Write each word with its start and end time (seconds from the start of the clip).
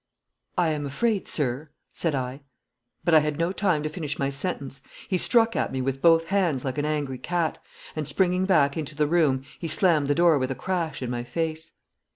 'I 0.57 0.69
am 0.69 0.85
afraid, 0.87 1.27
sir' 1.27 1.69
said 1.93 2.15
I. 2.15 2.41
But 3.03 3.13
I 3.13 3.19
had 3.19 3.37
no 3.37 3.51
time 3.51 3.83
to 3.83 3.87
finish 3.89 4.17
my 4.17 4.31
sentence. 4.31 4.81
He 5.07 5.19
struck 5.19 5.55
at 5.55 5.71
me 5.71 5.79
with 5.79 6.01
both 6.01 6.25
hands 6.29 6.65
like 6.65 6.79
an 6.79 6.85
angry 6.85 7.19
cat, 7.19 7.59
and, 7.95 8.07
springing 8.07 8.45
back 8.45 8.75
into 8.75 8.95
the 8.95 9.05
room, 9.05 9.43
he 9.59 9.67
slammed 9.67 10.07
the 10.07 10.15
door 10.15 10.39
with 10.39 10.49
a 10.49 10.55
crash 10.55 11.03
in 11.03 11.11
my 11.11 11.23
face. 11.23 11.73